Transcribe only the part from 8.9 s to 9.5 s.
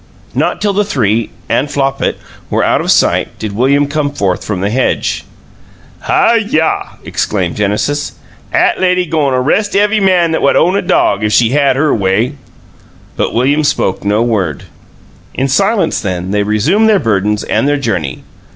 go'n a